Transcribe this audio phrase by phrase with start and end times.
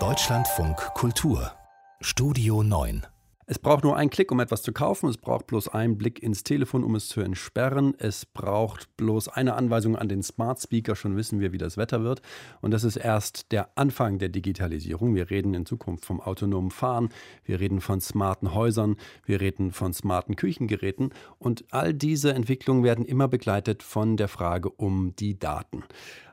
[0.00, 1.52] Deutschlandfunk Kultur
[2.00, 3.06] Studio 9
[3.46, 5.06] es braucht nur einen Klick, um etwas zu kaufen.
[5.06, 7.94] Es braucht bloß einen Blick ins Telefon, um es zu entsperren.
[7.98, 10.96] Es braucht bloß eine Anweisung an den Smart Speaker.
[10.96, 12.22] Schon wissen wir, wie das Wetter wird.
[12.62, 15.14] Und das ist erst der Anfang der Digitalisierung.
[15.14, 17.10] Wir reden in Zukunft vom autonomen Fahren.
[17.44, 18.96] Wir reden von smarten Häusern.
[19.26, 21.12] Wir reden von smarten Küchengeräten.
[21.38, 25.84] Und all diese Entwicklungen werden immer begleitet von der Frage um die Daten.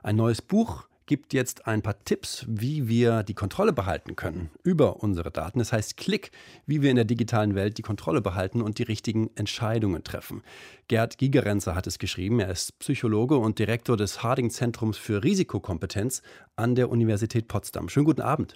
[0.01, 5.03] Ein neues Buch gibt jetzt ein paar Tipps, wie wir die Kontrolle behalten können über
[5.03, 5.59] unsere Daten.
[5.59, 6.31] Das heißt Klick,
[6.65, 10.41] wie wir in der digitalen Welt die Kontrolle behalten und die richtigen Entscheidungen treffen.
[10.87, 12.39] Gerd Gigerenzer hat es geschrieben.
[12.39, 16.21] Er ist Psychologe und Direktor des Harding-Zentrums für Risikokompetenz
[16.55, 17.89] an der Universität Potsdam.
[17.89, 18.55] Schönen guten Abend.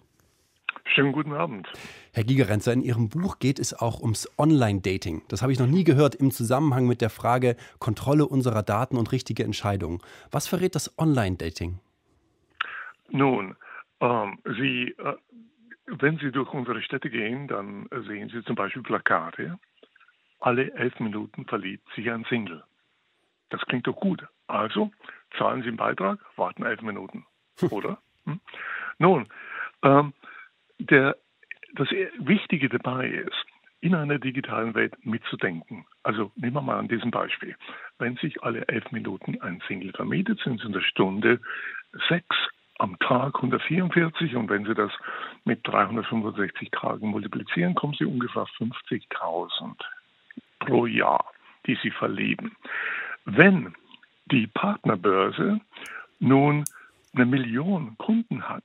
[0.86, 1.68] Schönen guten Abend.
[2.14, 5.24] Herr Gigerenzer, in Ihrem Buch geht es auch ums Online-Dating.
[5.28, 9.12] Das habe ich noch nie gehört im Zusammenhang mit der Frage Kontrolle unserer Daten und
[9.12, 10.00] richtige Entscheidungen.
[10.32, 11.80] Was verrät das Online-Dating?
[13.16, 13.56] Nun,
[14.02, 15.16] ähm, Sie, äh,
[15.86, 19.58] wenn Sie durch unsere Städte gehen, dann sehen Sie zum Beispiel Plakate.
[20.42, 22.62] Alle elf Minuten verliebt sich ein Single.
[23.52, 24.28] Das klingt doch gut.
[24.48, 24.92] Also
[25.38, 27.26] zahlen Sie einen Beitrag, warten elf Minuten.
[27.72, 28.00] Oder?
[28.26, 28.42] Hm?
[28.98, 29.30] Nun,
[29.82, 30.12] ähm,
[30.78, 31.16] der,
[31.74, 33.46] das Wichtige dabei ist,
[33.80, 35.86] in einer digitalen Welt mitzudenken.
[36.04, 37.56] Also nehmen wir mal an diesem Beispiel.
[37.98, 41.40] Wenn sich alle elf Minuten ein Single vermietet, sind es in der Stunde
[42.10, 42.36] sechs
[42.80, 44.92] am Tag 144 und wenn Sie das
[45.46, 49.76] mit 365 Tagen multiplizieren, kommen Sie ungefähr 50.000
[50.60, 51.32] pro Jahr,
[51.66, 52.56] die Sie verleben.
[53.26, 53.74] Wenn
[54.26, 55.60] die Partnerbörse
[56.20, 56.66] nun
[57.14, 58.64] eine Million Kunden hat,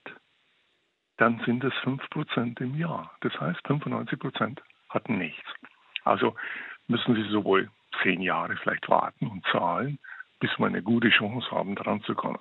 [1.17, 3.11] dann sind es 5% im Jahr.
[3.21, 4.57] Das heißt, 95%
[4.89, 5.47] hatten nichts.
[6.03, 6.35] Also
[6.87, 7.69] müssen Sie sowohl
[8.01, 9.99] zehn Jahre vielleicht warten und zahlen,
[10.39, 12.39] bis wir eine gute Chance haben, dran zu kommen.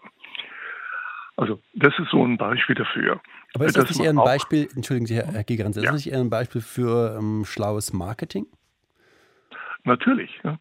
[1.41, 3.19] Also das ist so ein Beispiel dafür.
[3.55, 5.91] Aber ist das nicht eher ein Beispiel, entschuldigen Sie, Herr Gigerenz, ist ja.
[5.91, 8.47] das nicht eher ein Beispiel für ähm, schlaues Marketing?
[9.84, 10.31] Natürlich.
[10.44, 10.59] Ja.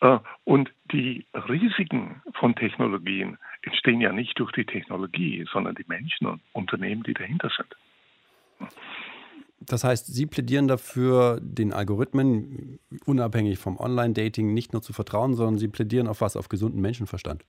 [0.00, 6.28] Äh, und die Risiken von Technologien entstehen ja nicht durch die Technologie, sondern die Menschen
[6.28, 8.70] und Unternehmen, die dahinter sind.
[9.58, 15.58] Das heißt, Sie plädieren dafür, den Algorithmen unabhängig vom Online-Dating nicht nur zu vertrauen, sondern
[15.58, 16.36] Sie plädieren auf was?
[16.36, 17.44] Auf gesunden Menschenverstand.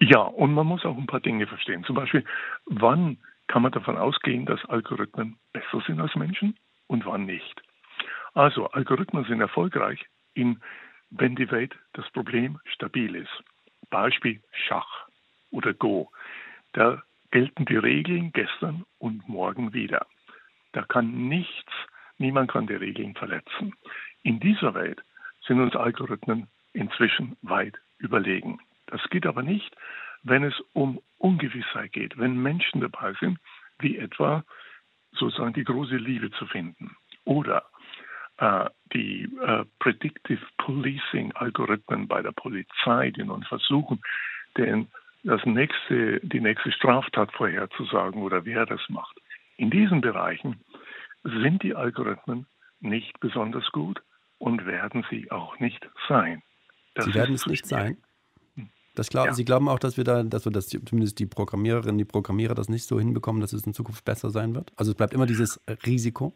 [0.00, 1.84] Ja, und man muss auch ein paar Dinge verstehen.
[1.84, 2.24] Zum Beispiel,
[2.66, 7.62] wann kann man davon ausgehen, dass Algorithmen besser sind als Menschen und wann nicht?
[8.34, 10.04] Also, Algorithmen sind erfolgreich,
[10.34, 10.60] in,
[11.10, 13.42] wenn die Welt das Problem stabil ist.
[13.90, 15.08] Beispiel Schach
[15.50, 16.10] oder Go.
[16.74, 20.06] Da gelten die Regeln gestern und morgen wieder.
[20.72, 21.72] Da kann nichts,
[22.18, 23.74] niemand kann die Regeln verletzen.
[24.22, 25.02] In dieser Welt
[25.46, 28.60] sind uns Algorithmen inzwischen weit überlegen.
[28.88, 29.74] Das geht aber nicht,
[30.22, 33.38] wenn es um Ungewissheit geht, wenn Menschen dabei sind,
[33.78, 34.44] wie etwa
[35.12, 37.64] sozusagen die große Liebe zu finden oder
[38.38, 44.00] äh, die äh, Predictive Policing Algorithmen bei der Polizei, die nun versuchen,
[44.56, 44.88] den,
[45.24, 49.18] das nächste, die nächste Straftat vorherzusagen oder wer das macht.
[49.56, 50.60] In diesen Bereichen
[51.22, 52.46] sind die Algorithmen
[52.80, 54.00] nicht besonders gut
[54.38, 56.42] und werden sie auch nicht sein.
[56.94, 57.98] Das sie werden es nicht sein?
[58.98, 59.32] Das glaub, ja.
[59.32, 62.68] Sie glauben auch, dass wir da, dass wir das zumindest die Programmiererinnen, die Programmierer das
[62.68, 64.72] nicht so hinbekommen, dass es in Zukunft besser sein wird?
[64.76, 66.34] Also es bleibt immer dieses Risiko?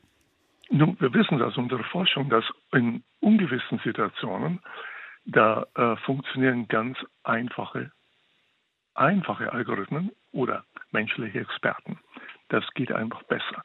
[0.70, 4.60] Nun, wir wissen das unter Forschung, dass in ungewissen Situationen
[5.24, 7.90] da äh, funktionieren ganz einfache,
[8.94, 11.98] einfache Algorithmen oder menschliche Experten.
[12.48, 13.64] Das geht einfach besser.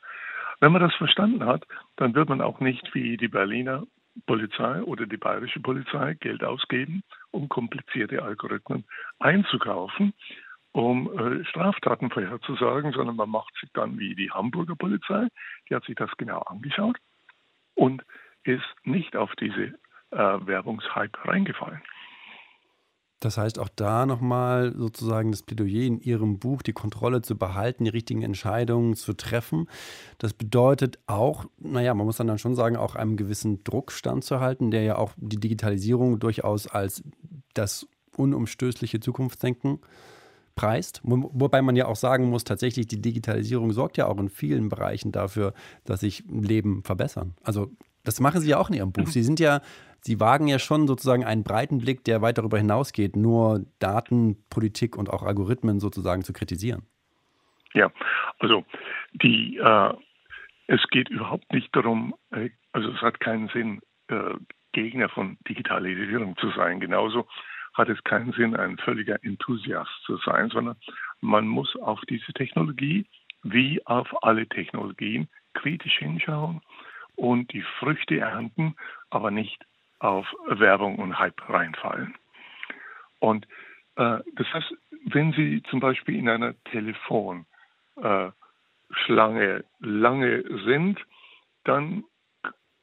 [0.59, 1.65] Wenn man das verstanden hat,
[1.97, 3.83] dann wird man auch nicht wie die Berliner
[4.25, 8.85] Polizei oder die bayerische Polizei Geld ausgeben, um komplizierte Algorithmen
[9.19, 10.13] einzukaufen,
[10.71, 15.27] um äh, Straftaten vorherzusagen, sondern man macht sich dann wie die Hamburger Polizei,
[15.69, 16.97] die hat sich das genau angeschaut
[17.75, 18.03] und
[18.43, 19.73] ist nicht auf diese
[20.11, 21.81] äh, Werbungshype reingefallen.
[23.19, 27.85] Das heißt, auch da nochmal sozusagen das Plädoyer in Ihrem Buch, die Kontrolle zu behalten,
[27.85, 29.67] die richtigen Entscheidungen zu treffen.
[30.19, 34.83] Das bedeutet auch, naja, man muss dann, schon sagen, auch einem gewissen Druck standzuhalten, der
[34.83, 37.03] ja auch die Digitalisierung durchaus als
[37.53, 39.79] das unumstößliche Zukunftsdenken
[40.55, 41.01] preist.
[41.03, 45.11] Wobei man ja auch sagen muss, tatsächlich, die Digitalisierung sorgt ja auch in vielen Bereichen
[45.11, 45.53] dafür,
[45.85, 47.35] dass sich Leben verbessern.
[47.43, 47.71] Also
[48.07, 49.07] das machen Sie ja auch in Ihrem Buch.
[49.07, 49.61] Sie sind ja
[50.01, 54.95] Sie wagen ja schon sozusagen einen breiten Blick, der weit darüber hinausgeht, nur Daten, Politik
[54.95, 56.83] und auch Algorithmen sozusagen zu kritisieren.
[57.73, 57.91] Ja,
[58.39, 58.63] also
[59.11, 59.93] die, äh,
[60.67, 64.35] es geht überhaupt nicht darum, äh, also es hat keinen Sinn, äh,
[64.71, 66.79] Gegner von Digitalisierung zu sein.
[66.79, 67.27] Genauso
[67.73, 70.77] hat es keinen Sinn, ein völliger Enthusiast zu sein, sondern
[71.21, 73.05] man muss auf diese Technologie
[73.43, 76.61] wie auf alle Technologien kritisch hinschauen
[77.17, 78.75] und die Früchte ernten,
[79.09, 79.65] aber nicht
[79.99, 82.15] auf Werbung und Hype reinfallen.
[83.19, 83.45] Und
[83.95, 84.73] äh, das heißt,
[85.05, 87.45] wenn Sie zum Beispiel in einer Telefonschlange
[89.79, 90.99] lange sind,
[91.63, 92.03] dann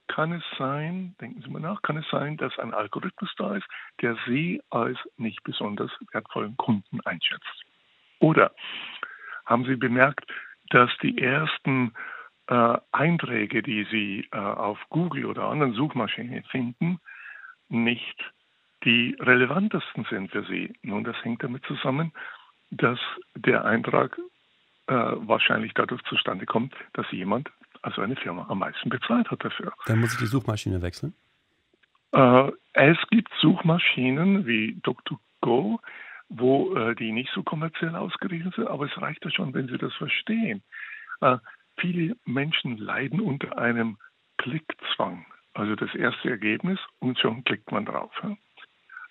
[0.09, 3.67] kann es sein, denken Sie mal nach, kann es sein, dass ein Algorithmus da ist,
[4.03, 7.65] der Sie als nicht besonders wertvollen Kunden einschätzt.
[8.19, 8.53] Oder
[9.47, 10.31] haben Sie bemerkt,
[10.71, 11.95] dass die ersten
[12.49, 17.01] äh, Einträge, die Sie äh, auf Google oder anderen Suchmaschinen finden,
[17.69, 18.33] nicht
[18.85, 20.75] die relevantesten sind für Sie.
[20.83, 22.13] Nun, das hängt damit zusammen,
[22.71, 22.99] dass
[23.35, 24.19] der Eintrag
[24.87, 27.51] äh, wahrscheinlich dadurch zustande kommt, dass jemand,
[27.83, 29.73] also eine Firma, am meisten bezahlt hat dafür.
[29.87, 31.15] Dann muss ich die Suchmaschine wechseln?
[32.13, 35.81] Äh, es gibt Suchmaschinen wie DuckDuckGo,
[36.29, 39.79] wo äh, die nicht so kommerziell ausgerichtet sind, aber es reicht ja schon, wenn Sie
[39.79, 40.63] das verstehen.
[41.85, 43.99] Viele Menschen leiden unter einem
[44.39, 45.27] Klickzwang.
[45.53, 48.11] Also das erste Ergebnis und schon klickt man drauf.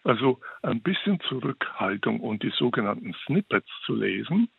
[0.03, 4.49] Also ein bisschen Zurückhaltung und die sogenannten Snippets zu lesen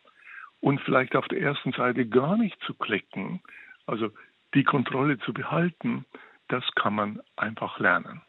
[0.61, 3.41] und vielleicht auf der ersten Seite gar nicht zu klicken,
[3.85, 4.09] also
[4.53, 6.05] die Kontrolle zu behalten,
[6.47, 8.21] das kann man einfach lernen.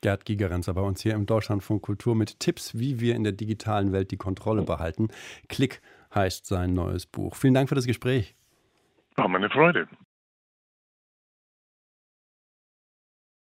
[0.00, 3.90] Gerd Gigerenzer bei uns hier im Deutschlandfunk Kultur mit Tipps, wie wir in der digitalen
[3.90, 5.08] Welt die Kontrolle behalten.
[5.48, 5.82] Klick
[6.14, 7.34] heißt sein neues Buch.
[7.34, 8.36] Vielen Dank für das Gespräch.
[9.16, 9.88] War meine Freude.